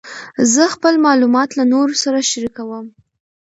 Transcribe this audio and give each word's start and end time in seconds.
زه 0.53 0.63
خپل 0.73 0.93
معلومات 1.05 1.49
له 1.57 1.63
نورو 1.73 1.95
سره 2.03 2.19
شریکوم. 2.29 2.85